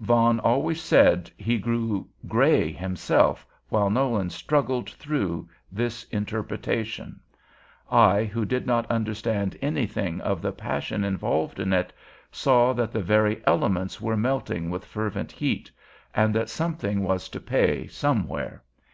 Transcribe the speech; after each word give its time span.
Vaughan 0.00 0.40
always 0.40 0.80
said 0.80 1.30
he 1.36 1.58
grew 1.58 2.08
gray 2.26 2.72
himself 2.72 3.46
while 3.68 3.90
Nolan 3.90 4.30
struggled 4.30 4.88
through 4.88 5.46
this 5.70 6.04
interpretation: 6.04 7.20
I, 7.90 8.24
who 8.24 8.46
did 8.46 8.66
not 8.66 8.90
understand 8.90 9.58
anything 9.60 10.22
of 10.22 10.40
the 10.40 10.50
passion 10.50 11.04
involved 11.04 11.60
in 11.60 11.74
it, 11.74 11.92
saw 12.30 12.72
that 12.72 12.90
the 12.90 13.02
very 13.02 13.42
elements 13.46 14.00
were 14.00 14.16
melting 14.16 14.70
with 14.70 14.86
fervent 14.86 15.30
heat, 15.30 15.70
and 16.14 16.34
that 16.34 16.48
something 16.48 17.02
was 17.02 17.28
to 17.28 17.38
pay 17.38 17.86
somewhere. 17.86 18.62